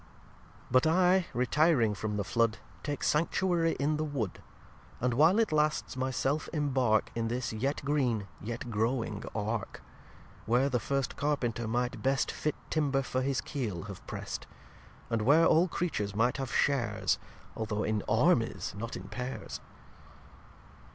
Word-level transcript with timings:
lxi 0.01 0.71
But 0.71 0.87
I, 0.87 1.25
retiring 1.31 1.93
from 1.93 2.17
the 2.17 2.23
Flood, 2.23 2.57
Take 2.81 3.03
Sanctuary 3.03 3.73
in 3.79 3.97
the 3.97 4.03
Wood; 4.03 4.41
And, 4.99 5.13
while 5.13 5.37
it 5.37 5.51
lasts, 5.51 5.95
my 5.95 6.09
self 6.09 6.49
imbark 6.51 7.09
In 7.13 7.27
this 7.27 7.53
yet 7.53 7.85
green, 7.85 8.27
yet 8.41 8.71
growing 8.71 9.23
Ark; 9.35 9.83
Where 10.47 10.69
the 10.69 10.79
first 10.79 11.15
Carpenter 11.15 11.67
might 11.67 12.01
best 12.01 12.31
Fit 12.31 12.55
Timber 12.71 13.03
for 13.03 13.21
his 13.21 13.41
Keel 13.41 13.83
have 13.83 14.03
Prest. 14.07 14.47
And 15.11 15.21
where 15.21 15.45
all 15.45 15.67
Creatures 15.67 16.15
might 16.15 16.37
have 16.37 16.51
shares, 16.51 17.19
Although 17.55 17.83
in 17.83 18.01
Armies, 18.09 18.73
not 18.75 18.95
in 18.95 19.03
Paires. 19.03 19.59